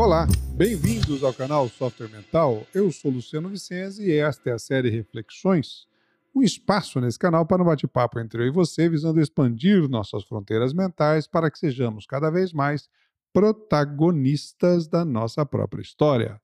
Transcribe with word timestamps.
Olá, 0.00 0.28
bem-vindos 0.54 1.24
ao 1.24 1.34
canal 1.34 1.68
Software 1.68 2.08
Mental. 2.08 2.64
Eu 2.72 2.92
sou 2.92 3.10
Luciano 3.10 3.48
Vicenzi 3.48 4.08
e 4.08 4.16
esta 4.16 4.50
é 4.50 4.52
a 4.52 4.58
série 4.58 4.90
Reflexões, 4.90 5.88
um 6.32 6.40
espaço 6.40 7.00
nesse 7.00 7.18
canal 7.18 7.44
para 7.44 7.60
um 7.60 7.66
bate-papo 7.66 8.20
entre 8.20 8.44
eu 8.44 8.46
e 8.46 8.50
você, 8.52 8.88
visando 8.88 9.20
expandir 9.20 9.88
nossas 9.88 10.22
fronteiras 10.22 10.72
mentais 10.72 11.26
para 11.26 11.50
que 11.50 11.58
sejamos 11.58 12.06
cada 12.06 12.30
vez 12.30 12.52
mais 12.52 12.88
protagonistas 13.32 14.86
da 14.86 15.04
nossa 15.04 15.44
própria 15.44 15.82
história. 15.82 16.40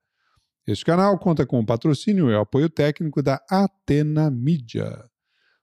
Este 0.67 0.85
canal 0.85 1.17
conta 1.17 1.47
com 1.47 1.61
o 1.61 1.65
patrocínio 1.65 2.29
e 2.29 2.35
o 2.35 2.41
apoio 2.41 2.69
técnico 2.69 3.23
da 3.23 3.41
Atena 3.49 4.33
Mídia. 4.33 5.09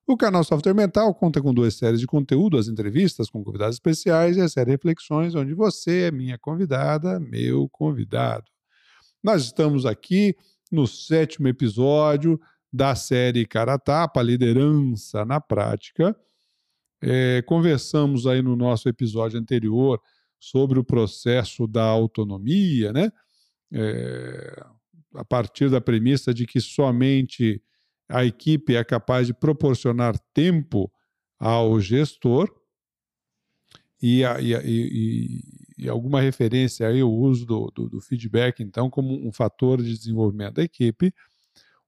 O 0.07 0.17
canal 0.17 0.43
Software 0.43 0.73
Mental 0.73 1.13
conta 1.13 1.41
com 1.41 1.53
duas 1.53 1.75
séries 1.75 1.99
de 1.99 2.07
conteúdo, 2.07 2.57
as 2.57 2.67
entrevistas 2.67 3.29
com 3.29 3.43
convidados 3.43 3.75
especiais 3.75 4.35
e 4.35 4.41
a 4.41 4.49
série 4.49 4.71
Reflexões, 4.71 5.35
onde 5.35 5.53
você 5.53 6.07
é 6.07 6.11
minha 6.11 6.37
convidada, 6.37 7.19
meu 7.19 7.69
convidado. 7.69 8.45
Nós 9.23 9.43
estamos 9.43 9.85
aqui 9.85 10.35
no 10.71 10.87
sétimo 10.87 11.47
episódio 11.47 12.39
da 12.73 12.95
série 12.95 13.45
Cara 13.45 13.77
Tapa, 13.77 14.21
Liderança 14.21 15.23
na 15.23 15.39
Prática. 15.39 16.15
É, 17.01 17.41
conversamos 17.43 18.25
aí 18.25 18.41
no 18.41 18.55
nosso 18.55 18.89
episódio 18.89 19.39
anterior 19.39 20.01
sobre 20.39 20.79
o 20.79 20.83
processo 20.83 21.67
da 21.67 21.83
autonomia, 21.83 22.91
né? 22.91 23.11
É, 23.71 24.65
a 25.13 25.23
partir 25.23 25.69
da 25.69 25.79
premissa 25.79 26.33
de 26.33 26.45
que 26.45 26.59
somente 26.59 27.61
a 28.11 28.25
equipe 28.25 28.75
é 28.75 28.83
capaz 28.83 29.27
de 29.27 29.33
proporcionar 29.33 30.17
tempo 30.33 30.91
ao 31.39 31.79
gestor 31.79 32.53
e, 34.01 34.23
a, 34.25 34.39
e, 34.39 34.53
e, 34.53 35.39
e 35.77 35.89
alguma 35.89 36.21
referência 36.21 36.87
aí 36.87 37.01
ao 37.01 37.11
uso 37.11 37.45
do, 37.45 37.71
do, 37.73 37.89
do, 37.89 38.01
feedback, 38.01 38.61
então, 38.61 38.89
como 38.89 39.27
um 39.27 39.31
fator 39.31 39.81
de 39.81 39.97
desenvolvimento 39.97 40.55
da 40.55 40.63
equipe. 40.63 41.13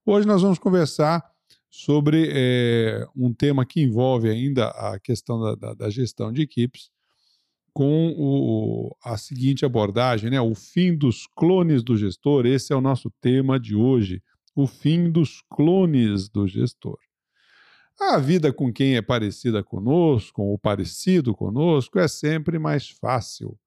Hoje 0.06 0.28
nós 0.28 0.42
vamos 0.42 0.60
conversar 0.60 1.24
sobre 1.70 2.30
é, 2.32 3.06
um 3.16 3.34
tema 3.34 3.66
que 3.66 3.82
envolve 3.82 4.30
ainda 4.30 4.68
a 4.68 5.00
questão 5.00 5.40
da, 5.42 5.56
da, 5.56 5.74
da 5.74 5.90
gestão 5.90 6.32
de 6.32 6.42
equipes, 6.42 6.92
com 7.74 8.14
o, 8.16 8.96
a 9.04 9.18
seguinte 9.18 9.66
abordagem, 9.66 10.30
né? 10.30 10.40
o 10.40 10.54
fim 10.54 10.96
dos 10.96 11.26
clones 11.36 11.84
do 11.84 11.98
gestor. 11.98 12.46
Esse 12.46 12.72
é 12.72 12.76
o 12.76 12.82
nosso 12.82 13.12
tema 13.20 13.60
de 13.60 13.76
hoje 13.76 14.22
o 14.56 14.68
fim 14.68 15.10
dos 15.10 15.42
clones 15.50 16.30
do 16.30 16.48
gestor. 16.48 16.98
A 18.00 18.18
vida 18.18 18.52
com 18.52 18.72
quem 18.72 18.96
é 18.96 19.02
parecida 19.02 19.64
conosco, 19.64 20.42
ou 20.42 20.58
parecido 20.58 21.36
conosco, 21.36 22.00
é 22.00 22.08
sempre 22.08 22.58
mais 22.58 22.90
fácil. 22.90 23.58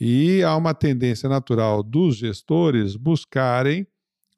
E 0.00 0.42
há 0.42 0.56
uma 0.56 0.74
tendência 0.74 1.28
natural 1.28 1.82
dos 1.82 2.16
gestores 2.16 2.96
buscarem 2.96 3.86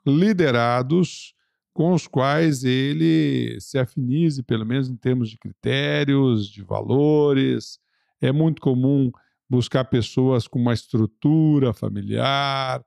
liderados 0.06 1.34
com 1.72 1.92
os 1.92 2.06
quais 2.06 2.64
ele 2.64 3.60
se 3.60 3.78
afinize, 3.78 4.42
pelo 4.42 4.66
menos 4.66 4.88
em 4.88 4.96
termos 4.96 5.30
de 5.30 5.38
critérios, 5.38 6.48
de 6.48 6.62
valores. 6.62 7.78
É 8.20 8.32
muito 8.32 8.60
comum 8.60 9.12
buscar 9.48 9.84
pessoas 9.84 10.46
com 10.48 10.58
uma 10.58 10.74
estrutura 10.74 11.72
familiar, 11.72 12.84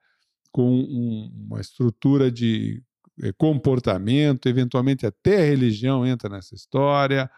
com 0.51 0.69
um, 0.69 1.31
uma 1.47 1.61
estrutura 1.61 2.31
de 2.31 2.83
eh, 3.21 3.31
comportamento, 3.37 4.47
eventualmente 4.47 5.05
até 5.05 5.45
religião 5.45 6.05
entra 6.05 6.29
nessa 6.29 6.55
história, 6.55 7.29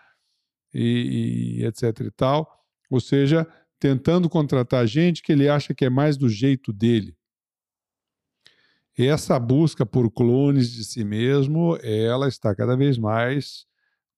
e, 0.73 1.59
e, 1.59 1.65
etc 1.65 1.99
e 2.01 2.11
tal. 2.11 2.49
Ou 2.89 2.99
seja, 2.99 3.47
tentando 3.79 4.29
contratar 4.29 4.87
gente 4.87 5.21
que 5.21 5.31
ele 5.31 5.47
acha 5.47 5.73
que 5.73 5.85
é 5.85 5.89
mais 5.89 6.17
do 6.17 6.27
jeito 6.27 6.73
dele. 6.73 7.15
E 8.97 9.05
essa 9.07 9.39
busca 9.39 9.85
por 9.85 10.11
clones 10.11 10.71
de 10.71 10.83
si 10.83 11.03
mesmo, 11.03 11.77
ela 11.81 12.27
está 12.27 12.53
cada 12.55 12.75
vez 12.75 12.97
mais 12.97 13.65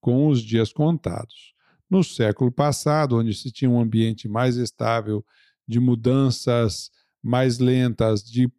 com 0.01 0.27
os 0.27 0.41
dias 0.41 0.73
contados. 0.73 1.53
No 1.89 2.03
século 2.03 2.51
passado, 2.51 3.17
onde 3.17 3.33
se 3.33 3.51
tinha 3.51 3.69
um 3.69 3.79
ambiente 3.79 4.27
mais 4.27 4.57
estável, 4.57 5.25
de 5.67 5.79
mudanças 5.79 6.91
mais 7.23 7.57
lentas, 7.57 8.21
de 8.23 8.51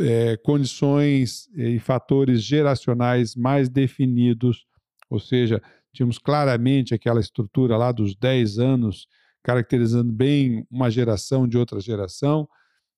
é, 0.00 0.36
condições 0.38 1.48
e 1.54 1.78
fatores 1.78 2.42
geracionais 2.42 3.34
mais 3.34 3.68
definidos, 3.68 4.66
ou 5.08 5.18
seja, 5.18 5.62
tínhamos 5.92 6.18
claramente 6.18 6.94
aquela 6.94 7.20
estrutura 7.20 7.76
lá 7.76 7.92
dos 7.92 8.14
10 8.14 8.58
anos, 8.58 9.06
caracterizando 9.42 10.12
bem 10.12 10.66
uma 10.70 10.90
geração 10.90 11.46
de 11.46 11.56
outra 11.58 11.80
geração. 11.80 12.48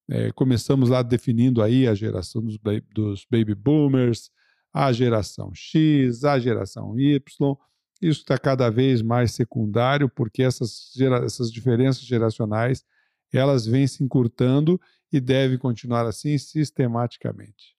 É, 0.08 0.30
começamos 0.32 0.88
lá 0.88 1.02
definindo 1.02 1.62
aí 1.62 1.86
a 1.86 1.94
geração 1.94 2.42
dos, 2.42 2.58
dos 2.92 3.26
baby 3.30 3.54
boomers, 3.54 4.30
a 4.72 4.92
geração 4.92 5.52
X, 5.54 6.24
a 6.24 6.38
geração 6.38 6.98
Y. 6.98 7.56
Isso 8.00 8.20
está 8.20 8.36
cada 8.36 8.68
vez 8.68 9.00
mais 9.00 9.32
secundário, 9.32 10.08
porque 10.08 10.42
essas, 10.42 10.92
essas 11.24 11.52
diferenças 11.52 12.02
geracionais 12.02 12.84
elas 13.32 13.64
vêm 13.64 13.86
se 13.86 14.04
encurtando 14.04 14.78
e 15.12 15.20
deve 15.20 15.58
continuar 15.58 16.06
assim 16.06 16.38
sistematicamente. 16.38 17.76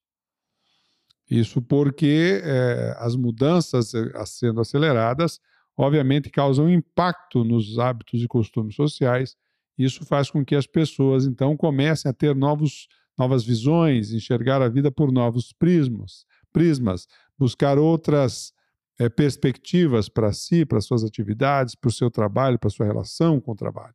Isso 1.28 1.60
porque 1.60 2.40
é, 2.44 2.94
as 2.98 3.16
mudanças 3.16 3.94
eh, 3.94 4.12
sendo 4.26 4.60
aceleradas, 4.60 5.40
obviamente, 5.76 6.30
causam 6.30 6.68
impacto 6.68 7.42
nos 7.42 7.78
hábitos 7.78 8.22
e 8.22 8.28
costumes 8.28 8.74
sociais. 8.74 9.36
Isso 9.76 10.04
faz 10.04 10.30
com 10.30 10.44
que 10.44 10.54
as 10.54 10.66
pessoas, 10.66 11.26
então, 11.26 11.56
comecem 11.56 12.10
a 12.10 12.12
ter 12.12 12.36
novos, 12.36 12.86
novas 13.18 13.42
visões, 13.42 14.12
enxergar 14.12 14.62
a 14.62 14.68
vida 14.68 14.92
por 14.92 15.10
novos 15.10 15.52
prismas, 15.52 16.26
prismas 16.52 17.08
buscar 17.38 17.78
outras 17.78 18.52
é, 18.98 19.08
perspectivas 19.08 20.08
para 20.08 20.32
si, 20.32 20.64
para 20.64 20.80
suas 20.80 21.02
atividades, 21.02 21.74
para 21.74 21.88
o 21.88 21.92
seu 21.92 22.10
trabalho, 22.10 22.58
para 22.58 22.70
sua 22.70 22.86
relação 22.86 23.40
com 23.40 23.52
o 23.52 23.56
trabalho. 23.56 23.94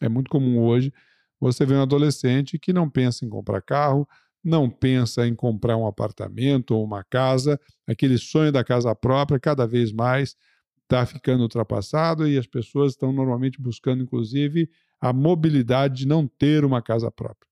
É 0.00 0.08
muito 0.08 0.30
comum 0.30 0.60
hoje 0.60 0.92
você 1.40 1.64
vê 1.64 1.74
um 1.74 1.82
adolescente 1.82 2.58
que 2.58 2.72
não 2.72 2.88
pensa 2.88 3.24
em 3.24 3.28
comprar 3.28 3.62
carro, 3.62 4.08
não 4.42 4.70
pensa 4.70 5.26
em 5.26 5.34
comprar 5.34 5.76
um 5.76 5.86
apartamento 5.86 6.72
ou 6.74 6.84
uma 6.84 7.04
casa, 7.04 7.60
aquele 7.86 8.18
sonho 8.18 8.52
da 8.52 8.64
casa 8.64 8.94
própria 8.94 9.38
cada 9.38 9.66
vez 9.66 9.92
mais 9.92 10.36
está 10.82 11.04
ficando 11.04 11.42
ultrapassado 11.42 12.26
e 12.26 12.38
as 12.38 12.46
pessoas 12.46 12.92
estão 12.92 13.12
normalmente 13.12 13.60
buscando, 13.60 14.02
inclusive, 14.02 14.70
a 15.00 15.12
mobilidade 15.12 15.96
de 15.96 16.08
não 16.08 16.26
ter 16.26 16.64
uma 16.64 16.80
casa 16.80 17.10
própria. 17.10 17.48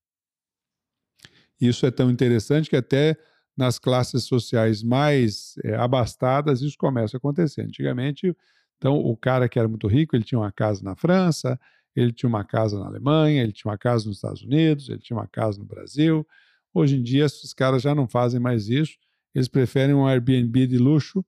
Isso 1.60 1.84
é 1.86 1.90
tão 1.90 2.10
interessante 2.10 2.70
que 2.70 2.76
até 2.76 3.16
nas 3.56 3.78
classes 3.78 4.24
sociais 4.24 4.82
mais 4.82 5.54
é, 5.64 5.74
abastadas 5.74 6.60
isso 6.60 6.76
começa 6.78 7.16
a 7.16 7.18
acontecer. 7.18 7.62
Antigamente, 7.62 8.34
então, 8.76 8.96
o 8.98 9.16
cara 9.16 9.48
que 9.48 9.58
era 9.58 9.68
muito 9.68 9.86
rico, 9.86 10.14
ele 10.14 10.24
tinha 10.24 10.38
uma 10.38 10.52
casa 10.52 10.82
na 10.84 10.94
França, 10.94 11.58
ele 11.96 12.12
tinha 12.12 12.28
uma 12.28 12.44
casa 12.44 12.78
na 12.78 12.86
Alemanha, 12.86 13.42
ele 13.42 13.52
tinha 13.52 13.70
uma 13.70 13.78
casa 13.78 14.06
nos 14.06 14.18
Estados 14.18 14.42
Unidos, 14.42 14.88
ele 14.88 14.98
tinha 14.98 15.16
uma 15.16 15.26
casa 15.26 15.58
no 15.58 15.64
Brasil. 15.64 16.26
Hoje 16.74 16.96
em 16.96 17.02
dia, 17.02 17.24
esses 17.24 17.54
caras 17.54 17.82
já 17.82 17.94
não 17.94 18.06
fazem 18.06 18.38
mais 18.38 18.68
isso. 18.68 18.98
Eles 19.34 19.48
preferem 19.48 19.94
um 19.94 20.06
Airbnb 20.06 20.66
de 20.66 20.76
luxo 20.76 21.24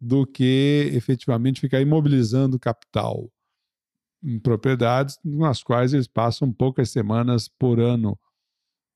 do 0.00 0.24
que 0.24 0.90
efetivamente 0.94 1.60
ficar 1.60 1.80
imobilizando 1.80 2.58
capital 2.58 3.28
em 4.22 4.38
propriedades 4.38 5.18
nas 5.24 5.62
quais 5.62 5.92
eles 5.92 6.06
passam 6.06 6.52
poucas 6.52 6.90
semanas 6.90 7.48
por 7.48 7.80
ano. 7.80 8.18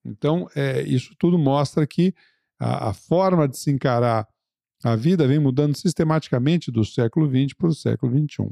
Então, 0.04 0.48
é, 0.54 0.82
isso 0.82 1.14
tudo 1.18 1.38
mostra 1.38 1.86
que 1.86 2.14
a, 2.58 2.90
a, 2.90 2.92
forma 2.92 3.48
de 3.48 3.56
se 3.56 3.70
encarar 3.70 4.26
a 4.84 4.96
vida 4.96 5.26
vem 5.26 5.38
mudando 5.38 5.76
sistematicamente 5.76 6.70
do 6.70 6.84
século 6.84 7.28
XX 7.28 7.54
para 7.54 7.68
o 7.68 7.74
século 7.74 8.12
XXI. 8.12 8.50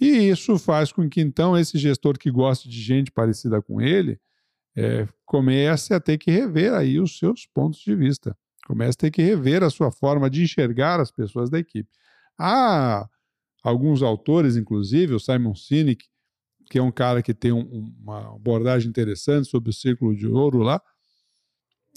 E 0.00 0.28
isso 0.28 0.58
faz 0.58 0.92
com 0.92 1.08
que, 1.08 1.20
então, 1.20 1.56
esse 1.56 1.78
gestor 1.78 2.18
que 2.18 2.30
gosta 2.30 2.68
de 2.68 2.80
gente 2.80 3.10
parecida 3.10 3.62
com 3.62 3.80
ele 3.80 4.20
é, 4.76 5.08
comece 5.24 5.94
a 5.94 6.00
ter 6.00 6.18
que 6.18 6.30
rever 6.30 6.74
aí 6.74 7.00
os 7.00 7.18
seus 7.18 7.46
pontos 7.46 7.80
de 7.80 7.94
vista. 7.94 8.36
Comece 8.66 8.96
a 8.98 9.00
ter 9.00 9.10
que 9.10 9.22
rever 9.22 9.62
a 9.62 9.70
sua 9.70 9.90
forma 9.90 10.28
de 10.28 10.42
enxergar 10.42 11.00
as 11.00 11.10
pessoas 11.10 11.48
da 11.48 11.58
equipe. 11.58 11.88
Há 12.38 13.08
alguns 13.62 14.02
autores, 14.02 14.56
inclusive, 14.56 15.14
o 15.14 15.20
Simon 15.20 15.54
Sinek, 15.54 16.04
que 16.70 16.78
é 16.78 16.82
um 16.82 16.92
cara 16.92 17.22
que 17.22 17.32
tem 17.32 17.52
um, 17.52 17.94
uma 18.00 18.34
abordagem 18.34 18.88
interessante 18.88 19.48
sobre 19.48 19.70
o 19.70 19.72
círculo 19.72 20.14
de 20.14 20.26
ouro 20.26 20.58
lá, 20.58 20.82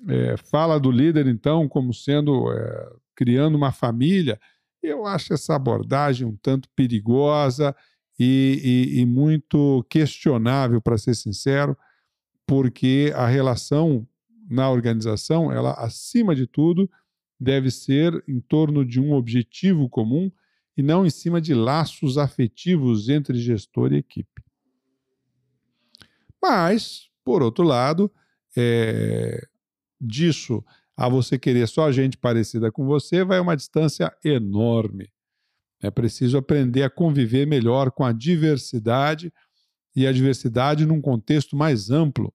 é, 0.07 0.37
fala 0.37 0.79
do 0.79 0.91
líder, 0.91 1.27
então, 1.27 1.67
como 1.67 1.93
sendo, 1.93 2.51
é, 2.53 2.89
criando 3.15 3.55
uma 3.55 3.71
família. 3.71 4.39
Eu 4.81 5.05
acho 5.05 5.33
essa 5.33 5.55
abordagem 5.55 6.25
um 6.25 6.37
tanto 6.37 6.69
perigosa 6.75 7.75
e, 8.19 8.91
e, 8.95 8.99
e 8.99 9.05
muito 9.05 9.85
questionável, 9.89 10.81
para 10.81 10.97
ser 10.97 11.15
sincero, 11.15 11.77
porque 12.45 13.13
a 13.15 13.25
relação 13.25 14.05
na 14.49 14.69
organização, 14.69 15.51
ela, 15.51 15.73
acima 15.73 16.35
de 16.35 16.45
tudo, 16.45 16.89
deve 17.39 17.71
ser 17.71 18.21
em 18.27 18.41
torno 18.41 18.83
de 18.83 18.99
um 18.99 19.13
objetivo 19.13 19.87
comum 19.87 20.29
e 20.75 20.81
não 20.81 21.05
em 21.05 21.09
cima 21.09 21.39
de 21.39 21.53
laços 21.53 22.17
afetivos 22.17 23.07
entre 23.07 23.37
gestor 23.37 23.93
e 23.93 23.97
equipe. 23.97 24.43
Mas, 26.41 27.09
Por 27.23 27.43
outro 27.43 27.63
lado, 27.63 28.11
é, 28.57 29.47
disso 30.01 30.65
a 30.97 31.07
você 31.07 31.37
querer 31.37 31.67
só 31.67 31.91
gente 31.91 32.17
parecida 32.17 32.71
com 32.71 32.85
você, 32.85 33.23
vai 33.23 33.39
uma 33.39 33.55
distância 33.55 34.11
enorme. 34.23 35.09
É 35.81 35.89
preciso 35.89 36.37
aprender 36.37 36.83
a 36.83 36.89
conviver 36.89 37.47
melhor 37.47 37.91
com 37.91 38.03
a 38.03 38.11
diversidade 38.11 39.31
e 39.95 40.05
a 40.05 40.11
diversidade 40.11 40.85
num 40.85 41.01
contexto 41.01 41.55
mais 41.55 41.89
amplo. 41.89 42.33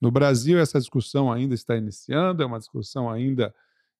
No 0.00 0.10
Brasil, 0.10 0.58
essa 0.58 0.80
discussão 0.80 1.30
ainda 1.30 1.54
está 1.54 1.76
iniciando, 1.76 2.42
é 2.42 2.46
uma 2.46 2.58
discussão 2.58 3.08
ainda 3.08 3.54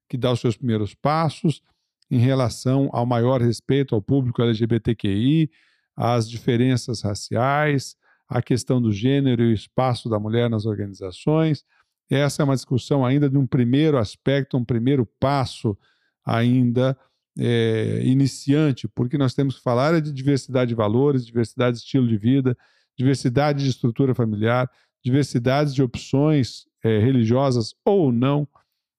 que 0.08 0.16
dá 0.16 0.32
os 0.32 0.40
seus 0.40 0.56
primeiros 0.56 0.94
passos 0.94 1.62
em 2.10 2.18
relação 2.18 2.90
ao 2.92 3.06
maior 3.06 3.40
respeito 3.40 3.94
ao 3.94 4.02
público 4.02 4.42
LGBTQI, 4.42 5.50
às 5.96 6.28
diferenças 6.28 7.02
raciais, 7.02 7.96
à 8.28 8.42
questão 8.42 8.82
do 8.82 8.92
gênero 8.92 9.42
e 9.42 9.52
o 9.52 9.54
espaço 9.54 10.08
da 10.08 10.18
mulher 10.18 10.50
nas 10.50 10.66
organizações. 10.66 11.64
Essa 12.10 12.42
é 12.42 12.44
uma 12.44 12.54
discussão 12.54 13.06
ainda 13.06 13.30
de 13.30 13.38
um 13.38 13.46
primeiro 13.46 13.96
aspecto, 13.96 14.56
um 14.56 14.64
primeiro 14.64 15.06
passo 15.18 15.78
ainda 16.24 16.98
é, 17.38 18.02
iniciante, 18.04 18.86
porque 18.88 19.16
nós 19.16 19.34
temos 19.34 19.56
que 19.56 19.62
falar 19.62 19.94
é 19.94 20.00
de 20.00 20.12
diversidade 20.12 20.70
de 20.70 20.74
valores, 20.74 21.24
diversidade 21.24 21.78
de 21.78 21.82
estilo 21.84 22.06
de 22.06 22.16
vida, 22.16 22.56
diversidade 22.96 23.62
de 23.62 23.70
estrutura 23.70 24.14
familiar, 24.14 24.70
diversidade 25.02 25.74
de 25.74 25.82
opções 25.82 26.66
é, 26.84 26.98
religiosas 26.98 27.74
ou 27.84 28.12
não, 28.12 28.46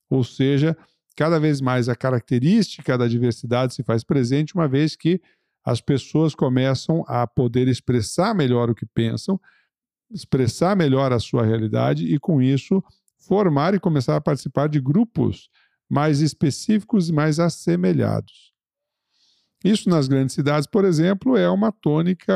ou 0.10 0.24
seja, 0.24 0.76
cada 1.16 1.40
vez 1.40 1.62
mais 1.62 1.88
a 1.88 1.96
característica 1.96 2.98
da 2.98 3.08
diversidade 3.08 3.74
se 3.74 3.84
faz 3.84 4.04
presente, 4.04 4.56
uma 4.56 4.68
vez 4.68 4.96
que 4.96 5.22
as 5.64 5.80
pessoas 5.80 6.36
começam 6.36 7.06
a 7.08 7.26
poder 7.26 7.68
expressar 7.68 8.36
melhor 8.36 8.70
o 8.70 8.76
que 8.76 8.86
pensam, 8.86 9.40
expressar 10.12 10.76
melhor 10.76 11.14
a 11.14 11.20
sua 11.20 11.46
realidade 11.46 12.06
e, 12.06 12.20
com 12.20 12.42
isso, 12.42 12.84
formar 13.18 13.74
e 13.74 13.80
começar 13.80 14.18
a 14.18 14.22
participar 14.22 14.68
de 14.68 14.82
grupos 14.82 15.50
mais 15.94 16.22
específicos 16.22 17.08
e 17.08 17.14
mais 17.14 17.40
assemelhados. 17.40 18.52
Isso 19.64 19.88
nas 19.88 20.08
grandes 20.08 20.34
cidades, 20.34 20.68
por 20.68 20.86
exemplo, 20.86 21.38
é 21.38 21.48
uma 21.48 21.72
tônica 21.72 22.34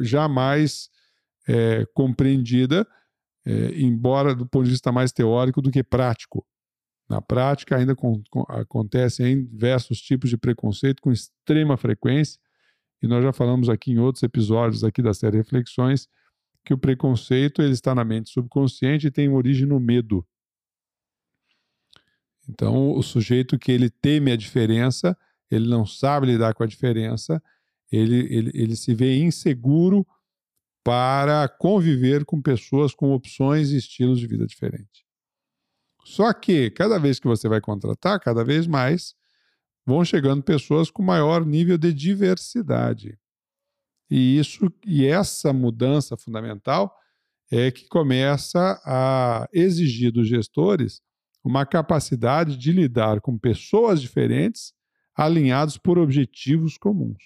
jamais 0.00 0.88
é, 1.48 1.84
compreendida, 1.92 2.86
é, 3.44 3.80
embora 3.80 4.36
do 4.36 4.46
ponto 4.46 4.64
de 4.66 4.70
vista 4.70 4.92
mais 4.92 5.10
teórico 5.10 5.60
do 5.60 5.70
que 5.70 5.82
prático. 5.82 6.46
Na 7.10 7.20
prática, 7.20 7.76
ainda 7.76 7.96
com, 7.96 8.22
com, 8.30 8.42
acontecem 8.48 9.44
diversos 9.44 10.00
tipos 10.00 10.30
de 10.30 10.36
preconceito 10.36 11.02
com 11.02 11.10
extrema 11.10 11.76
frequência, 11.76 12.38
e 13.02 13.08
nós 13.08 13.24
já 13.24 13.32
falamos 13.32 13.68
aqui 13.68 13.90
em 13.90 13.98
outros 13.98 14.22
episódios 14.22 14.84
aqui 14.84 15.02
da 15.02 15.12
série 15.12 15.38
Reflexões 15.38 16.08
que 16.64 16.72
o 16.72 16.78
preconceito 16.78 17.60
ele 17.60 17.72
está 17.72 17.96
na 17.96 18.04
mente 18.04 18.30
subconsciente 18.30 19.08
e 19.08 19.10
tem 19.10 19.28
origem 19.28 19.66
no 19.66 19.80
medo. 19.80 20.24
Então, 22.48 22.92
o 22.92 23.02
sujeito 23.02 23.58
que 23.58 23.70
ele 23.70 23.88
teme 23.88 24.32
a 24.32 24.36
diferença, 24.36 25.16
ele 25.50 25.68
não 25.68 25.86
sabe 25.86 26.26
lidar 26.26 26.54
com 26.54 26.62
a 26.62 26.66
diferença, 26.66 27.42
ele, 27.90 28.26
ele, 28.34 28.50
ele 28.54 28.76
se 28.76 28.94
vê 28.94 29.16
inseguro 29.16 30.06
para 30.84 31.48
conviver 31.48 32.24
com 32.24 32.42
pessoas 32.42 32.94
com 32.94 33.12
opções 33.12 33.70
e 33.70 33.76
estilos 33.76 34.18
de 34.18 34.26
vida 34.26 34.46
diferentes. 34.46 35.04
Só 36.04 36.32
que, 36.32 36.70
cada 36.70 36.98
vez 36.98 37.20
que 37.20 37.28
você 37.28 37.48
vai 37.48 37.60
contratar, 37.60 38.18
cada 38.18 38.44
vez 38.44 38.66
mais 38.66 39.14
vão 39.86 40.04
chegando 40.04 40.42
pessoas 40.42 40.90
com 40.90 41.02
maior 41.02 41.44
nível 41.44 41.78
de 41.78 41.92
diversidade. 41.92 43.18
E 44.10 44.38
isso 44.38 44.72
e 44.84 45.06
essa 45.06 45.52
mudança 45.52 46.16
fundamental 46.16 46.94
é 47.50 47.70
que 47.70 47.86
começa 47.86 48.80
a 48.84 49.48
exigir 49.52 50.10
dos 50.10 50.28
gestores 50.28 51.00
uma 51.44 51.66
capacidade 51.66 52.56
de 52.56 52.72
lidar 52.72 53.20
com 53.20 53.36
pessoas 53.36 54.00
diferentes 54.00 54.72
alinhados 55.14 55.76
por 55.76 55.98
objetivos 55.98 56.78
comuns. 56.78 57.22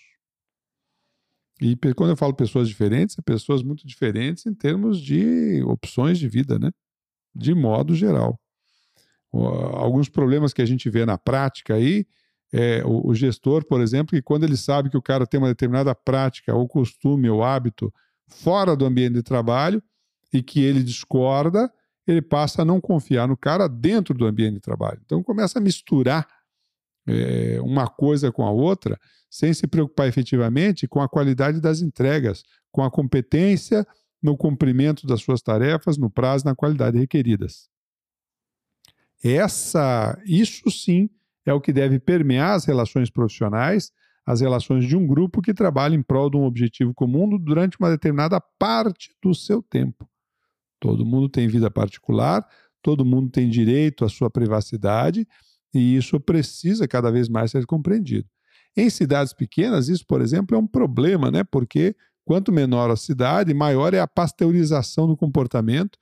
E 1.60 1.76
quando 1.94 2.10
eu 2.10 2.16
falo 2.16 2.34
pessoas 2.34 2.68
diferentes, 2.68 3.18
é 3.18 3.22
pessoas 3.22 3.62
muito 3.62 3.86
diferentes 3.86 4.44
em 4.46 4.54
termos 4.54 5.00
de 5.00 5.62
opções 5.64 6.18
de 6.18 6.28
vida, 6.28 6.58
né? 6.58 6.70
De 7.34 7.54
modo 7.54 7.94
geral. 7.94 8.38
Alguns 9.32 10.08
problemas 10.08 10.52
que 10.52 10.62
a 10.62 10.66
gente 10.66 10.88
vê 10.90 11.04
na 11.06 11.18
prática 11.18 11.74
aí, 11.74 12.06
é, 12.52 12.82
o, 12.84 13.14
gestor, 13.14 13.64
por 13.66 13.80
exemplo, 13.80 14.14
que 14.14 14.22
quando 14.22 14.44
ele 14.44 14.56
sabe 14.56 14.88
que 14.88 14.96
o 14.96 15.02
cara 15.02 15.26
tem 15.26 15.38
uma 15.38 15.48
determinada 15.48 15.94
prática, 15.94 16.54
ou 16.54 16.68
costume, 16.68 17.28
ou 17.28 17.42
hábito 17.42 17.92
fora 18.28 18.76
do 18.76 18.84
ambiente 18.84 19.14
de 19.14 19.22
trabalho, 19.22 19.82
e 20.32 20.42
que 20.42 20.60
ele 20.60 20.82
discorda, 20.82 21.72
ele 22.06 22.22
passa 22.22 22.62
a 22.62 22.64
não 22.64 22.80
confiar 22.80 23.26
no 23.26 23.36
cara 23.36 23.68
dentro 23.68 24.14
do 24.14 24.26
ambiente 24.26 24.54
de 24.54 24.60
trabalho. 24.60 25.00
Então 25.04 25.22
começa 25.22 25.58
a 25.58 25.62
misturar 25.62 26.26
é, 27.06 27.60
uma 27.60 27.88
coisa 27.88 28.30
com 28.32 28.44
a 28.44 28.50
outra, 28.50 28.98
sem 29.30 29.52
se 29.52 29.66
preocupar 29.66 30.08
efetivamente 30.08 30.86
com 30.86 31.00
a 31.00 31.08
qualidade 31.08 31.60
das 31.60 31.80
entregas, 31.80 32.42
com 32.70 32.82
a 32.82 32.90
competência 32.90 33.86
no 34.22 34.36
cumprimento 34.36 35.06
das 35.06 35.20
suas 35.20 35.42
tarefas, 35.42 35.96
no 35.96 36.10
prazo, 36.10 36.44
na 36.44 36.54
qualidade 36.54 36.98
requeridas. 36.98 37.68
Essa, 39.22 40.20
isso 40.24 40.70
sim 40.70 41.08
é 41.44 41.52
o 41.52 41.60
que 41.60 41.72
deve 41.72 41.98
permear 41.98 42.54
as 42.54 42.64
relações 42.64 43.10
profissionais, 43.10 43.92
as 44.24 44.40
relações 44.40 44.84
de 44.84 44.96
um 44.96 45.06
grupo 45.06 45.40
que 45.40 45.54
trabalha 45.54 45.94
em 45.94 46.02
prol 46.02 46.28
de 46.28 46.36
um 46.36 46.44
objetivo 46.44 46.92
comum 46.92 47.38
durante 47.38 47.78
uma 47.78 47.90
determinada 47.90 48.40
parte 48.58 49.14
do 49.22 49.32
seu 49.32 49.62
tempo. 49.62 50.08
Todo 50.80 51.04
mundo 51.04 51.28
tem 51.28 51.48
vida 51.48 51.70
particular, 51.70 52.46
todo 52.82 53.04
mundo 53.04 53.30
tem 53.30 53.48
direito 53.48 54.04
à 54.04 54.08
sua 54.08 54.30
privacidade 54.30 55.26
e 55.74 55.96
isso 55.96 56.20
precisa 56.20 56.86
cada 56.86 57.10
vez 57.10 57.28
mais 57.28 57.50
ser 57.50 57.66
compreendido. 57.66 58.28
Em 58.76 58.90
cidades 58.90 59.32
pequenas, 59.32 59.88
isso, 59.88 60.04
por 60.06 60.20
exemplo, 60.20 60.56
é 60.56 60.58
um 60.60 60.66
problema, 60.66 61.30
né? 61.30 61.42
Porque 61.42 61.96
quanto 62.24 62.52
menor 62.52 62.90
a 62.90 62.96
cidade, 62.96 63.54
maior 63.54 63.94
é 63.94 64.00
a 64.00 64.06
pasteurização 64.06 65.06
do 65.06 65.16
comportamento, 65.16 65.98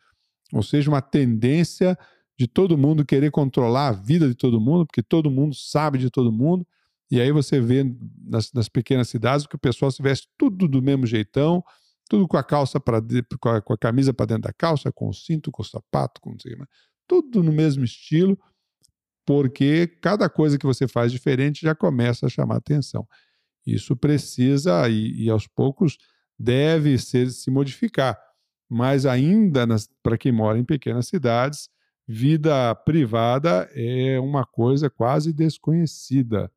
ou 0.52 0.62
seja, 0.62 0.90
uma 0.90 1.00
tendência 1.02 1.96
de 2.38 2.48
todo 2.48 2.76
mundo 2.76 3.04
querer 3.04 3.30
controlar 3.30 3.88
a 3.88 3.92
vida 3.92 4.28
de 4.28 4.34
todo 4.34 4.60
mundo, 4.60 4.86
porque 4.86 5.02
todo 5.02 5.30
mundo 5.30 5.54
sabe 5.54 5.98
de 5.98 6.10
todo 6.10 6.32
mundo. 6.32 6.66
E 7.10 7.20
aí 7.20 7.30
você 7.30 7.60
vê 7.60 7.84
nas, 8.26 8.52
nas 8.52 8.68
pequenas 8.68 9.08
cidades 9.08 9.46
que 9.46 9.54
o 9.54 9.58
pessoal 9.58 9.90
se 9.90 10.02
veste 10.02 10.28
tudo 10.36 10.66
do 10.66 10.82
mesmo 10.82 11.06
jeitão, 11.06 11.62
tudo 12.14 12.28
com 12.28 12.36
a 12.36 12.44
calça 12.44 12.78
para 12.78 13.02
com, 13.40 13.48
a, 13.48 13.60
com 13.60 13.72
a 13.72 13.78
camisa 13.78 14.14
para 14.14 14.26
dentro 14.26 14.44
da 14.44 14.52
calça, 14.52 14.92
com 14.92 15.08
o 15.08 15.12
cinto, 15.12 15.50
com 15.50 15.62
o 15.62 15.64
sapato, 15.64 16.20
com 16.20 16.38
sei, 16.38 16.56
tudo 17.06 17.42
no 17.42 17.52
mesmo 17.52 17.84
estilo, 17.84 18.38
porque 19.26 19.86
cada 20.00 20.28
coisa 20.28 20.56
que 20.56 20.66
você 20.66 20.86
faz 20.86 21.10
diferente 21.10 21.62
já 21.62 21.74
começa 21.74 22.26
a 22.26 22.28
chamar 22.28 22.56
atenção. 22.56 23.06
Isso 23.66 23.96
precisa 23.96 24.88
e, 24.88 25.24
e 25.24 25.30
aos 25.30 25.46
poucos 25.46 25.98
deve 26.38 26.98
ser 26.98 27.30
se 27.30 27.50
modificar, 27.50 28.18
mas 28.68 29.06
ainda 29.06 29.66
para 30.02 30.16
quem 30.16 30.30
mora 30.30 30.58
em 30.58 30.64
pequenas 30.64 31.08
cidades, 31.08 31.68
vida 32.06 32.74
privada 32.74 33.68
é 33.72 34.20
uma 34.20 34.44
coisa 34.44 34.88
quase 34.88 35.32
desconhecida. 35.32 36.50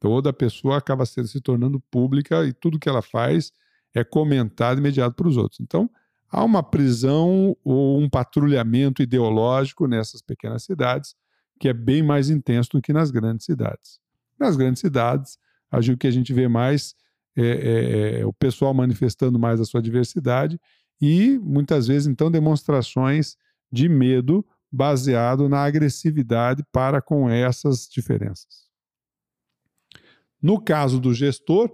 Toda 0.00 0.32
pessoa 0.32 0.76
acaba 0.78 1.04
se 1.04 1.40
tornando 1.40 1.80
pública 1.90 2.44
e 2.44 2.52
tudo 2.52 2.78
que 2.78 2.88
ela 2.88 3.02
faz 3.02 3.52
é 3.94 4.04
comentado 4.04 4.78
imediato 4.78 5.14
para 5.14 5.28
os 5.28 5.36
outros. 5.36 5.60
Então, 5.60 5.90
há 6.30 6.44
uma 6.44 6.62
prisão 6.62 7.56
ou 7.64 7.98
um 7.98 8.08
patrulhamento 8.08 9.02
ideológico 9.02 9.86
nessas 9.86 10.20
pequenas 10.20 10.64
cidades 10.64 11.14
que 11.58 11.68
é 11.68 11.72
bem 11.72 12.02
mais 12.02 12.30
intenso 12.30 12.70
do 12.72 12.82
que 12.82 12.92
nas 12.92 13.10
grandes 13.10 13.44
cidades. 13.44 13.98
Nas 14.38 14.56
grandes 14.56 14.80
cidades, 14.80 15.38
acho 15.70 15.96
que 15.96 16.06
a 16.06 16.10
gente 16.10 16.32
vê 16.32 16.46
mais 16.46 16.94
é, 17.36 17.42
é, 17.42 18.20
é, 18.20 18.26
o 18.26 18.32
pessoal 18.32 18.72
manifestando 18.72 19.38
mais 19.38 19.60
a 19.60 19.64
sua 19.64 19.82
diversidade 19.82 20.60
e 21.00 21.38
muitas 21.38 21.86
vezes 21.86 22.06
então 22.06 22.30
demonstrações 22.30 23.36
de 23.70 23.88
medo 23.88 24.44
baseado 24.70 25.48
na 25.48 25.64
agressividade 25.64 26.64
para 26.72 27.00
com 27.00 27.28
essas 27.28 27.88
diferenças. 27.88 28.68
No 30.40 30.60
caso 30.60 31.00
do 31.00 31.12
gestor, 31.12 31.72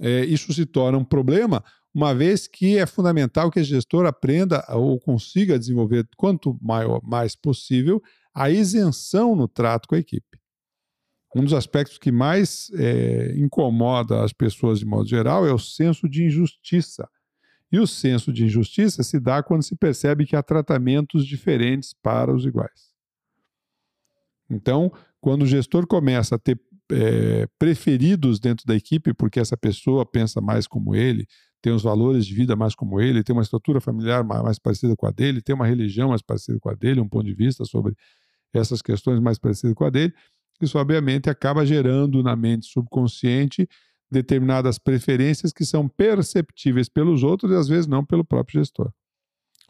é, 0.00 0.24
isso 0.24 0.52
se 0.52 0.64
torna 0.64 0.98
um 0.98 1.04
problema, 1.04 1.62
uma 1.94 2.14
vez 2.14 2.46
que 2.46 2.78
é 2.78 2.86
fundamental 2.86 3.50
que 3.50 3.60
o 3.60 3.64
gestor 3.64 4.06
aprenda 4.06 4.64
ou 4.70 4.98
consiga 4.98 5.58
desenvolver 5.58 6.08
quanto 6.16 6.56
maior, 6.60 7.00
mais 7.02 7.36
possível 7.36 8.02
a 8.34 8.48
isenção 8.48 9.36
no 9.36 9.46
trato 9.46 9.88
com 9.88 9.94
a 9.94 9.98
equipe. 9.98 10.40
Um 11.34 11.44
dos 11.44 11.52
aspectos 11.52 11.98
que 11.98 12.10
mais 12.10 12.70
é, 12.74 13.34
incomoda 13.36 14.24
as 14.24 14.32
pessoas 14.32 14.80
de 14.80 14.86
modo 14.86 15.08
geral 15.08 15.46
é 15.46 15.52
o 15.52 15.58
senso 15.58 16.08
de 16.08 16.24
injustiça. 16.24 17.08
E 17.70 17.78
o 17.78 17.86
senso 17.86 18.32
de 18.32 18.44
injustiça 18.44 19.02
se 19.02 19.20
dá 19.20 19.42
quando 19.42 19.62
se 19.62 19.76
percebe 19.76 20.26
que 20.26 20.34
há 20.34 20.42
tratamentos 20.42 21.24
diferentes 21.24 21.94
para 22.02 22.34
os 22.34 22.44
iguais. 22.44 22.90
Então, 24.48 24.92
quando 25.20 25.42
o 25.42 25.46
gestor 25.46 25.86
começa 25.86 26.34
a 26.34 26.38
ter 26.38 26.60
é, 26.90 27.46
preferidos 27.58 28.38
dentro 28.38 28.66
da 28.66 28.74
equipe, 28.74 29.12
porque 29.14 29.40
essa 29.40 29.56
pessoa 29.56 30.04
pensa 30.04 30.40
mais 30.40 30.66
como 30.66 30.94
ele, 30.94 31.26
tem 31.62 31.72
os 31.72 31.82
valores 31.82 32.26
de 32.26 32.34
vida 32.34 32.56
mais 32.56 32.74
como 32.74 33.00
ele, 33.00 33.22
tem 33.22 33.34
uma 33.34 33.42
estrutura 33.42 33.80
familiar 33.80 34.24
mais 34.24 34.58
parecida 34.58 34.96
com 34.96 35.06
a 35.06 35.10
dele, 35.10 35.42
tem 35.42 35.54
uma 35.54 35.66
religião 35.66 36.10
mais 36.10 36.22
parecida 36.22 36.58
com 36.58 36.70
a 36.70 36.74
dele, 36.74 37.00
um 37.00 37.08
ponto 37.08 37.24
de 37.24 37.34
vista 37.34 37.64
sobre 37.64 37.94
essas 38.52 38.82
questões 38.82 39.20
mais 39.20 39.38
parecido 39.38 39.74
com 39.74 39.84
a 39.84 39.90
dele, 39.90 40.12
isso 40.60 40.78
obviamente 40.78 41.30
acaba 41.30 41.64
gerando 41.64 42.22
na 42.22 42.36
mente 42.36 42.66
subconsciente 42.66 43.68
determinadas 44.10 44.78
preferências 44.78 45.52
que 45.52 45.64
são 45.64 45.88
perceptíveis 45.88 46.88
pelos 46.88 47.22
outros 47.22 47.52
e 47.52 47.54
às 47.54 47.68
vezes 47.68 47.86
não 47.86 48.04
pelo 48.04 48.24
próprio 48.24 48.60
gestor. 48.60 48.92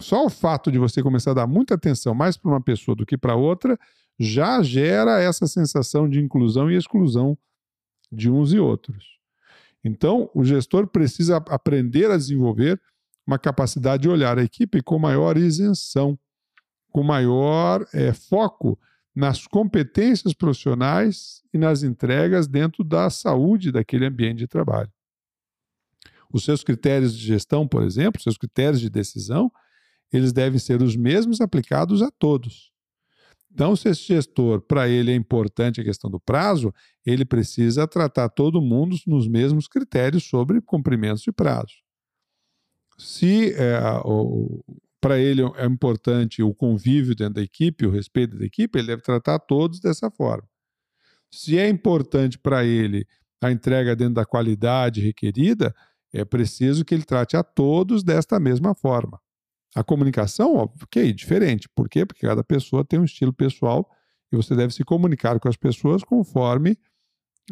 Só 0.00 0.24
o 0.24 0.30
fato 0.30 0.72
de 0.72 0.78
você 0.78 1.02
começar 1.02 1.32
a 1.32 1.34
dar 1.34 1.46
muita 1.46 1.74
atenção 1.74 2.14
mais 2.14 2.36
para 2.36 2.50
uma 2.50 2.60
pessoa 2.60 2.96
do 2.96 3.04
que 3.04 3.18
para 3.18 3.36
outra 3.36 3.78
já 4.22 4.62
gera 4.62 5.18
essa 5.18 5.46
sensação 5.46 6.06
de 6.06 6.20
inclusão 6.20 6.70
e 6.70 6.76
exclusão 6.76 7.38
de 8.12 8.30
uns 8.30 8.52
e 8.52 8.58
outros. 8.58 9.18
Então, 9.82 10.28
o 10.34 10.44
gestor 10.44 10.86
precisa 10.86 11.38
aprender 11.38 12.10
a 12.10 12.18
desenvolver 12.18 12.78
uma 13.26 13.38
capacidade 13.38 14.02
de 14.02 14.10
olhar 14.10 14.38
a 14.38 14.42
equipe 14.42 14.82
com 14.82 14.98
maior 14.98 15.38
isenção, 15.38 16.18
com 16.92 17.02
maior 17.02 17.86
é, 17.94 18.12
foco 18.12 18.78
nas 19.14 19.46
competências 19.46 20.34
profissionais 20.34 21.42
e 21.50 21.56
nas 21.56 21.82
entregas 21.82 22.46
dentro 22.46 22.84
da 22.84 23.08
saúde 23.08 23.72
daquele 23.72 24.04
ambiente 24.04 24.40
de 24.40 24.46
trabalho. 24.46 24.92
Os 26.30 26.44
seus 26.44 26.62
critérios 26.62 27.16
de 27.16 27.24
gestão, 27.24 27.66
por 27.66 27.82
exemplo, 27.84 28.20
seus 28.20 28.36
critérios 28.36 28.80
de 28.80 28.90
decisão, 28.90 29.50
eles 30.12 30.30
devem 30.30 30.58
ser 30.58 30.82
os 30.82 30.94
mesmos 30.94 31.40
aplicados 31.40 32.02
a 32.02 32.10
todos. 32.10 32.70
Então, 33.52 33.74
se 33.74 33.88
esse 33.88 34.02
gestor, 34.02 34.60
para 34.60 34.88
ele 34.88 35.10
é 35.10 35.14
importante 35.14 35.80
a 35.80 35.84
questão 35.84 36.08
do 36.08 36.20
prazo, 36.20 36.72
ele 37.04 37.24
precisa 37.24 37.86
tratar 37.86 38.28
todo 38.28 38.62
mundo 38.62 38.96
nos 39.06 39.26
mesmos 39.26 39.66
critérios 39.66 40.24
sobre 40.24 40.60
cumprimentos 40.60 41.22
de 41.22 41.32
prazo. 41.32 41.74
Se 42.96 43.52
é, 43.54 43.80
para 45.00 45.18
ele 45.18 45.42
é 45.56 45.64
importante 45.64 46.42
o 46.42 46.54
convívio 46.54 47.14
dentro 47.14 47.34
da 47.34 47.42
equipe, 47.42 47.86
o 47.86 47.90
respeito 47.90 48.38
da 48.38 48.44
equipe, 48.44 48.78
ele 48.78 48.88
deve 48.88 49.02
tratar 49.02 49.38
todos 49.38 49.80
dessa 49.80 50.10
forma. 50.10 50.46
Se 51.32 51.58
é 51.58 51.68
importante 51.68 52.38
para 52.38 52.64
ele 52.64 53.06
a 53.42 53.50
entrega 53.50 53.96
dentro 53.96 54.14
da 54.14 54.26
qualidade 54.26 55.00
requerida, 55.00 55.74
é 56.12 56.24
preciso 56.24 56.84
que 56.84 56.94
ele 56.94 57.04
trate 57.04 57.36
a 57.36 57.42
todos 57.42 58.02
desta 58.04 58.38
mesma 58.38 58.74
forma. 58.74 59.18
A 59.74 59.84
comunicação, 59.84 60.56
ok, 60.56 61.12
diferente. 61.12 61.68
Por 61.68 61.88
quê? 61.88 62.04
Porque 62.04 62.26
cada 62.26 62.42
pessoa 62.42 62.84
tem 62.84 62.98
um 62.98 63.04
estilo 63.04 63.32
pessoal 63.32 63.88
e 64.32 64.36
você 64.36 64.54
deve 64.54 64.74
se 64.74 64.84
comunicar 64.84 65.38
com 65.38 65.48
as 65.48 65.56
pessoas 65.56 66.02
conforme 66.02 66.76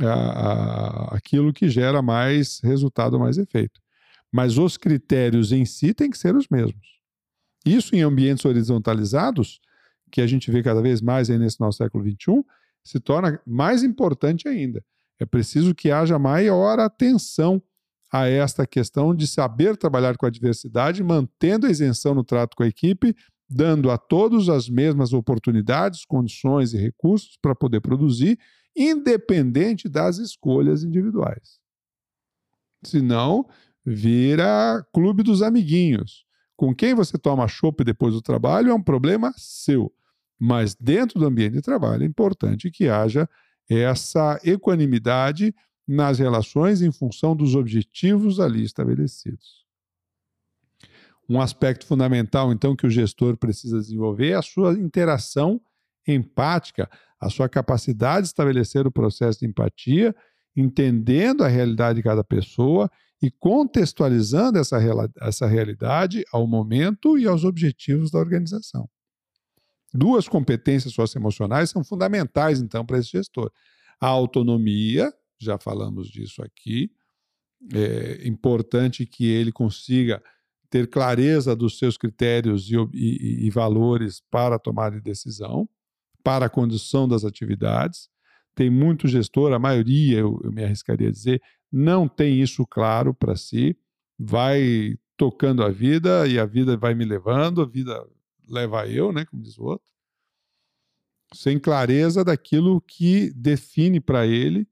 a, 0.01 0.13
a, 0.13 1.17
aquilo 1.17 1.53
que 1.53 1.69
gera 1.69 2.03
mais 2.03 2.61
resultado, 2.61 3.19
mais 3.19 3.39
efeito. 3.39 3.81
Mas 4.33 4.59
os 4.59 4.77
critérios 4.77 5.53
em 5.53 5.65
si 5.65 5.95
têm 5.95 6.11
que 6.11 6.19
ser 6.19 6.35
os 6.35 6.49
mesmos. 6.49 6.99
Isso 7.65 7.95
em 7.95 8.03
ambientes 8.03 8.45
horizontalizados, 8.45 9.61
que 10.11 10.21
a 10.21 10.27
gente 10.27 10.51
vê 10.51 10.63
cada 10.63 10.81
vez 10.81 11.01
mais 11.01 11.31
aí 11.31 11.39
nesse 11.39 11.61
nosso 11.61 11.79
século 11.79 12.05
XXI, 12.05 12.45
se 12.85 13.01
torna 13.01 13.41
mais 13.47 13.83
importante 13.83 14.49
ainda. 14.49 14.85
É 15.19 15.27
preciso 15.27 15.75
que 15.75 15.91
haja 15.91 16.19
maior 16.19 16.79
atenção 16.79 17.63
a 18.12 18.27
esta 18.27 18.67
questão 18.67 19.15
de 19.15 19.27
saber 19.27 19.77
trabalhar 19.77 20.17
com 20.17 20.27
a 20.27 20.31
diversidade, 20.31 21.03
mantendo 21.03 21.67
a 21.67 21.71
isenção 21.71 22.15
no 22.15 22.25
trato 22.25 22.57
com 22.57 22.62
a 22.62 22.69
equipe, 22.69 23.15
dando 23.49 23.91
a 23.91 23.99
todos 23.99 24.49
as 24.49 24.69
mesmas 24.69 25.12
oportunidades, 25.12 26.05
condições 26.05 26.73
e 26.73 26.79
recursos 26.79 27.38
para 27.41 27.55
poder 27.55 27.81
produzir, 27.81 28.38
independente 28.77 29.88
das 29.88 30.19
escolhas 30.19 30.85
individuais. 30.85 31.59
Senão, 32.85 33.49
vira 33.85 34.87
clube 34.93 35.23
dos 35.23 35.43
amiguinhos. 35.43 36.25
Com 36.57 36.75
quem 36.75 36.95
você 36.95 37.17
toma 37.17 37.49
chopp 37.49 37.83
depois 37.85 38.15
do 38.15 38.23
trabalho 38.23 38.71
é 38.71 38.75
um 38.75 38.83
problema 38.83 39.33
seu. 39.37 39.93
Mas 40.38 40.75
dentro 40.75 41.19
do 41.19 41.27
ambiente 41.27 41.55
de 41.55 41.62
trabalho 41.62 42.03
é 42.03 42.07
importante 42.07 42.71
que 42.71 42.88
haja 42.88 43.29
essa 43.69 44.38
equanimidade 44.45 45.55
nas 45.88 46.18
relações 46.18 46.83
em 46.83 46.92
função 46.92 47.35
dos 47.35 47.54
objetivos 47.54 48.38
ali 48.38 48.62
estabelecidos. 48.62 49.66
Um 51.26 51.40
aspecto 51.40 51.87
fundamental, 51.87 52.52
então, 52.52 52.76
que 52.76 52.87
o 52.87 52.90
gestor 52.90 53.37
precisa 53.37 53.78
desenvolver 53.80 54.30
é 54.30 54.35
a 54.35 54.42
sua 54.42 54.75
interação 54.75 55.61
empática, 56.07 56.90
a 57.18 57.30
sua 57.30 57.49
capacidade 57.49 58.23
de 58.23 58.28
estabelecer 58.28 58.87
o 58.87 58.92
processo 58.92 59.40
de 59.40 59.47
empatia, 59.47 60.14
entendendo 60.54 61.42
a 61.42 61.49
realidade 61.49 61.97
de 61.97 62.02
cada 62.02 62.23
pessoa 62.23 62.90
e 63.21 63.30
contextualizando 63.30 64.59
essa, 64.59 64.78
essa 65.21 65.47
realidade 65.47 66.25
ao 66.33 66.47
momento 66.47 67.18
e 67.18 67.26
aos 67.26 67.45
objetivos 67.45 68.11
da 68.11 68.18
organização. 68.18 68.88
Duas 69.92 70.28
competências 70.28 70.92
socioemocionais 70.92 71.71
são 71.71 71.83
fundamentais, 71.83 72.61
então, 72.61 72.85
para 72.85 72.99
esse 72.99 73.11
gestor: 73.11 73.50
a 74.00 74.07
autonomia 74.07 75.12
já 75.38 75.59
falamos 75.59 76.09
disso 76.09 76.42
aqui. 76.42 76.90
É 77.73 78.26
importante 78.26 79.04
que 79.04 79.26
ele 79.26 79.50
consiga 79.50 80.23
ter 80.71 80.88
clareza 80.88 81.57
dos 81.57 81.78
seus 81.78 81.97
critérios 81.97 82.71
e, 82.71 82.76
e, 82.95 83.47
e 83.47 83.50
valores 83.50 84.21
para 84.30 84.57
a 84.57 84.59
tomada 84.59 84.97
de 84.97 85.02
decisão, 85.02 85.68
para 86.23 86.47
a 86.47 86.50
condução 86.50 87.09
das 87.09 87.25
atividades. 87.25 88.09
Tem 88.54 88.68
muito 88.68 89.09
gestor, 89.09 89.52
a 89.52 89.59
maioria, 89.59 90.18
eu, 90.18 90.40
eu 90.45 90.52
me 90.52 90.64
arriscaria 90.64 91.09
a 91.09 91.12
dizer, 91.12 91.40
não 91.71 92.09
tem 92.09 92.40
isso 92.40 92.66
claro 92.66 93.14
para 93.14 93.37
si, 93.37 93.76
vai 94.18 94.97
tocando 95.16 95.62
a 95.62 95.71
vida 95.71 96.26
e 96.26 96.38
a 96.38 96.45
vida 96.45 96.76
vai 96.76 96.95
me 96.95 97.04
levando, 97.04 97.62
a 97.62 97.66
vida 97.66 98.07
leva 98.49 98.87
eu, 98.88 99.12
né, 99.12 99.25
como 99.25 99.42
diz 99.42 99.59
o 99.59 99.64
outro, 99.64 99.88
sem 101.35 101.59
clareza 101.59 102.25
daquilo 102.25 102.80
que 102.80 103.30
define 103.35 104.00
para 104.00 104.26
ele 104.26 104.66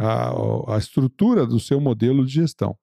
a, 0.00 0.74
a 0.74 0.78
estrutura 0.78 1.46
do 1.46 1.60
seu 1.60 1.78
modelo 1.78 2.24
de 2.24 2.32
gestão. 2.32 2.76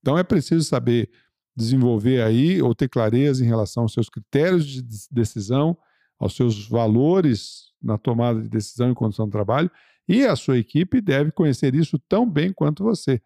Então 0.00 0.16
é 0.16 0.22
preciso 0.22 0.64
saber 0.64 1.10
desenvolver 1.54 2.22
aí 2.22 2.60
ou 2.62 2.74
ter 2.74 2.88
clareza 2.88 3.44
em 3.44 3.46
relação 3.46 3.84
aos 3.84 3.92
seus 3.92 4.08
critérios 4.08 4.66
de 4.66 4.82
decisão, 5.10 5.76
aos 6.18 6.34
seus 6.34 6.66
valores 6.66 7.72
na 7.82 7.98
tomada 7.98 8.40
de 8.40 8.48
decisão 8.48 8.90
e 8.90 8.94
condução 8.94 9.26
do 9.26 9.32
trabalho, 9.32 9.70
e 10.08 10.24
a 10.24 10.34
sua 10.34 10.58
equipe 10.58 11.00
deve 11.00 11.30
conhecer 11.30 11.74
isso 11.74 11.98
tão 12.08 12.28
bem 12.28 12.52
quanto 12.52 12.82
você. 12.82 13.20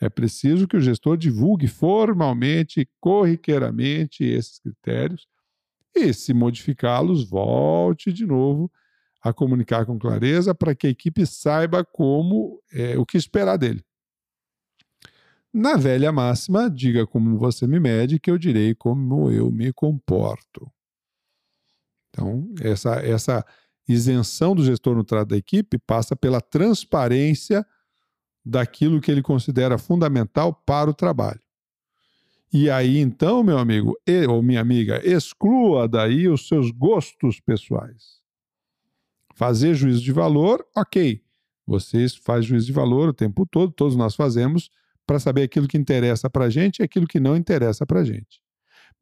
É 0.00 0.08
preciso 0.08 0.66
que 0.66 0.76
o 0.76 0.80
gestor 0.80 1.16
divulgue 1.16 1.66
formalmente, 1.66 2.88
corriqueiramente 3.00 4.24
esses 4.24 4.58
critérios 4.58 5.26
e, 5.94 6.12
se 6.12 6.32
modificá-los, 6.32 7.28
volte 7.28 8.12
de 8.12 8.26
novo 8.26 8.70
a 9.24 9.32
comunicar 9.32 9.86
com 9.86 9.98
clareza 9.98 10.54
para 10.54 10.74
que 10.74 10.86
a 10.86 10.90
equipe 10.90 11.24
saiba 11.24 11.82
como 11.82 12.62
é, 12.70 12.98
o 12.98 13.06
que 13.06 13.16
esperar 13.16 13.56
dele. 13.56 13.82
Na 15.50 15.76
velha 15.76 16.12
máxima, 16.12 16.68
diga 16.68 17.06
como 17.06 17.38
você 17.38 17.66
me 17.66 17.80
mede, 17.80 18.20
que 18.20 18.30
eu 18.30 18.36
direi 18.36 18.74
como 18.74 19.30
eu 19.30 19.50
me 19.50 19.72
comporto. 19.72 20.70
Então, 22.10 22.52
essa, 22.60 22.96
essa 22.96 23.46
isenção 23.88 24.54
do 24.54 24.62
gestor 24.62 24.94
no 24.94 25.04
trato 25.04 25.28
da 25.28 25.36
equipe 25.38 25.78
passa 25.78 26.14
pela 26.14 26.40
transparência 26.40 27.64
daquilo 28.44 29.00
que 29.00 29.10
ele 29.10 29.22
considera 29.22 29.78
fundamental 29.78 30.52
para 30.66 30.90
o 30.90 30.94
trabalho. 30.94 31.40
E 32.52 32.68
aí, 32.68 32.98
então, 32.98 33.42
meu 33.42 33.56
amigo 33.56 33.96
ou 34.28 34.42
minha 34.42 34.60
amiga, 34.60 35.00
exclua 35.02 35.88
daí 35.88 36.28
os 36.28 36.46
seus 36.46 36.70
gostos 36.70 37.40
pessoais. 37.40 38.23
Fazer 39.34 39.74
juízo 39.74 40.02
de 40.02 40.12
valor, 40.12 40.64
ok. 40.76 41.20
Vocês 41.66 42.14
fazem 42.14 42.48
juízo 42.48 42.66
de 42.66 42.72
valor 42.72 43.08
o 43.08 43.14
tempo 43.14 43.46
todo, 43.46 43.72
todos 43.72 43.96
nós 43.96 44.14
fazemos, 44.14 44.70
para 45.06 45.18
saber 45.18 45.42
aquilo 45.42 45.68
que 45.68 45.76
interessa 45.76 46.30
para 46.30 46.46
a 46.46 46.50
gente 46.50 46.78
e 46.78 46.82
aquilo 46.82 47.06
que 47.06 47.20
não 47.20 47.36
interessa 47.36 47.84
para 47.84 48.00
a 48.00 48.04
gente. 48.04 48.42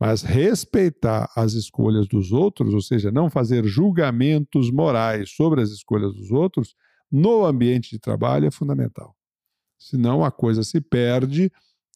Mas 0.01 0.23
respeitar 0.23 1.31
as 1.37 1.53
escolhas 1.53 2.09
dos 2.09 2.33
outros, 2.33 2.75
ou 2.75 2.81
seja, 2.81 3.13
não 3.13 3.31
fazer 3.31 3.65
julgamentos 3.65 4.71
morais 4.71 5.31
sobre 5.31 5.61
as 5.61 5.71
escolhas 5.71 6.15
dos 6.15 6.31
outros, 6.31 6.75
no 7.11 7.45
ambiente 7.45 7.91
de 7.91 7.99
trabalho 7.99 8.47
é 8.47 8.51
fundamental. 8.51 9.15
Senão 9.79 10.25
a 10.25 10.31
coisa 10.31 10.65
se 10.65 10.81
perde 10.81 11.53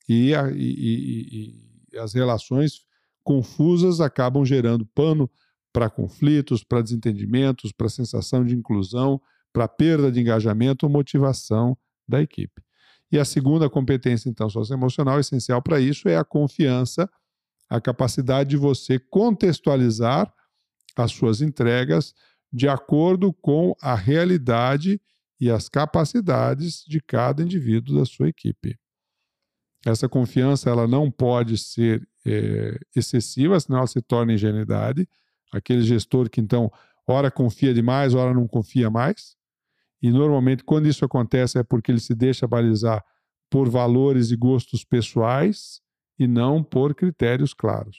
e, 0.09 0.35
a, 0.35 0.51
e, 0.51 0.57
e, 0.57 1.93
e 1.93 1.99
as 1.99 2.13
relações 2.13 2.83
confusas 3.25 4.01
acabam 4.01 4.45
gerando 4.45 4.87
pano 4.87 5.29
para 5.77 5.91
conflitos, 5.91 6.65
para 6.65 6.81
desentendimentos, 6.81 7.71
para 7.71 7.91
sensação 7.91 8.43
de 8.43 8.55
inclusão, 8.57 9.21
para 9.53 9.69
perda 9.69 10.11
de 10.11 10.19
engajamento 10.19 10.87
ou 10.87 10.91
motivação 10.91 11.77
da 12.09 12.23
equipe. 12.23 12.63
E 13.13 13.19
a 13.19 13.27
segunda 13.27 13.69
competência, 13.69 14.31
então, 14.31 14.49
socioemocional, 14.49 15.21
essencial 15.21 15.61
para 15.61 15.79
isso, 15.79 16.09
é 16.09 16.17
a 16.17 16.25
confiança, 16.25 17.07
a 17.69 17.79
capacidade 17.79 18.49
de 18.49 18.57
você 18.57 18.99
contextualizar 18.99 20.33
as 20.97 21.13
suas 21.13 21.43
entregas 21.43 22.15
de 22.51 22.67
acordo 22.67 23.31
com 23.35 23.75
a 23.83 23.95
realidade 23.95 24.99
e 25.39 25.51
as 25.51 25.69
capacidades 25.69 26.87
de 26.89 27.03
cada 27.03 27.43
indivíduo 27.43 27.99
da 27.99 28.07
sua 28.07 28.31
equipe. 28.31 28.79
Essa 29.85 30.09
confiança 30.09 30.71
ela 30.71 30.89
não 30.89 31.11
pode 31.11 31.59
ser 31.59 32.09
é, 32.25 32.79
excessiva, 32.95 33.61
senão 33.61 33.81
ela 33.81 33.87
se 33.87 34.01
torna 34.01 34.33
ingenuidade. 34.33 35.07
Aquele 35.57 35.83
gestor 35.83 36.29
que 36.29 36.41
então 36.41 36.71
ora 37.07 37.31
confia 37.31 37.73
demais, 37.73 38.15
ora 38.15 38.35
não 38.35 38.47
confia 38.47 38.91
mais. 38.91 39.37
E 40.03 40.11
normalmente 40.11 40.65
quando 40.65 40.87
isso 40.87 41.05
acontece 41.05 41.59
é 41.59 41.63
porque 41.63 41.91
ele 41.91 42.01
se 42.01 42.15
deixa 42.15 42.47
balizar 42.47 43.05
por 43.51 43.69
valores 43.69 44.31
e 44.31 44.37
gostos 44.37 44.85
pessoais 44.85 45.81
e 46.19 46.27
não 46.27 46.63
por 46.63 46.95
critérios 46.95 47.55
claros. 47.55 47.97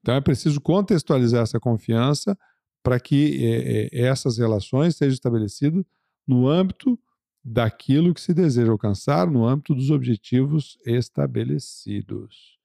Então 0.00 0.14
é 0.14 0.20
preciso 0.20 0.60
contextualizar 0.60 1.42
essa 1.42 1.60
confiança 1.60 2.36
para 2.82 2.98
que 2.98 3.46
é, 3.46 4.00
é, 4.00 4.06
essas 4.06 4.38
relações 4.38 4.96
sejam 4.96 5.14
estabelecidas 5.14 5.84
no 6.26 6.48
âmbito 6.48 6.98
daquilo 7.44 8.14
que 8.14 8.20
se 8.20 8.34
deseja 8.34 8.70
alcançar, 8.70 9.30
no 9.30 9.46
âmbito 9.46 9.74
dos 9.74 9.90
objetivos 9.90 10.78
estabelecidos. 10.84 12.58